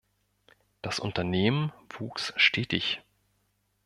Das 0.81 0.97
Unternehmen 0.97 1.71
wuchs 1.99 2.33
stetig. 2.35 3.03